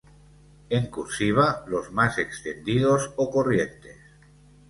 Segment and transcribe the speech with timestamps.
[0.71, 3.97] En "cursiva", los más extendidos o corrientes.